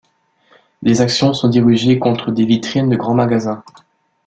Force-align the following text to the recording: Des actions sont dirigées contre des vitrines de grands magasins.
Des 0.81 0.99
actions 1.01 1.31
sont 1.31 1.47
dirigées 1.47 1.99
contre 1.99 2.31
des 2.31 2.43
vitrines 2.43 2.89
de 2.89 2.95
grands 2.95 3.13
magasins. 3.13 3.63